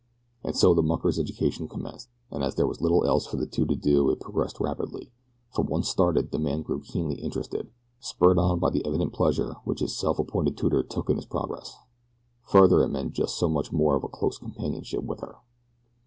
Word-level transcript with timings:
And 0.43 0.57
so 0.57 0.73
the 0.73 0.81
mucker's 0.81 1.19
education 1.19 1.67
commenced, 1.67 2.09
and 2.31 2.43
as 2.43 2.55
there 2.55 2.65
was 2.65 2.81
little 2.81 3.05
else 3.05 3.27
for 3.27 3.37
the 3.37 3.45
two 3.45 3.67
to 3.67 3.75
do 3.75 4.09
it 4.09 4.19
progressed 4.19 4.59
rapidly, 4.59 5.11
for 5.53 5.61
once 5.61 5.89
started 5.89 6.31
the 6.31 6.39
man 6.39 6.63
grew 6.63 6.81
keenly 6.81 7.21
interested, 7.21 7.69
spurred 7.99 8.39
on 8.39 8.57
by 8.57 8.71
the 8.71 8.83
evident 8.83 9.13
pleasure 9.13 9.57
which 9.63 9.79
his 9.79 9.95
self 9.95 10.17
appointed 10.17 10.57
tutor 10.57 10.81
took 10.81 11.11
in 11.11 11.17
his 11.17 11.27
progress 11.27 11.77
further 12.41 12.81
it 12.81 12.87
meant 12.89 13.13
just 13.13 13.37
so 13.37 13.47
much 13.47 13.71
more 13.71 13.95
of 13.95 14.11
close 14.11 14.39
companionship 14.39 15.03
with 15.03 15.19
her. 15.19 15.35